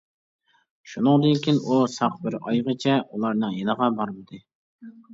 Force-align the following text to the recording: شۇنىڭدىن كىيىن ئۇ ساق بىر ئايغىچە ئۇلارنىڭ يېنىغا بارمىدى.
شۇنىڭدىن 0.93 1.43
كىيىن 1.43 1.59
ئۇ 1.67 1.77
ساق 1.97 2.17
بىر 2.25 2.39
ئايغىچە 2.41 2.99
ئۇلارنىڭ 3.05 3.57
يېنىغا 3.63 3.95
بارمىدى. 4.03 4.47